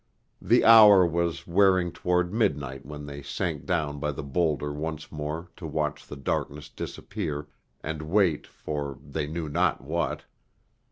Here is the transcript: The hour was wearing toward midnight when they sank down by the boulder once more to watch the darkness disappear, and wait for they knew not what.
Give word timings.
The 0.41 0.65
hour 0.65 1.05
was 1.05 1.45
wearing 1.45 1.91
toward 1.91 2.33
midnight 2.33 2.87
when 2.87 3.05
they 3.05 3.21
sank 3.21 3.67
down 3.67 3.99
by 3.99 4.11
the 4.11 4.23
boulder 4.23 4.73
once 4.73 5.11
more 5.11 5.49
to 5.57 5.67
watch 5.67 6.07
the 6.07 6.15
darkness 6.15 6.69
disappear, 6.69 7.49
and 7.83 8.01
wait 8.09 8.47
for 8.47 8.97
they 9.05 9.27
knew 9.27 9.47
not 9.47 9.79
what. 9.81 10.23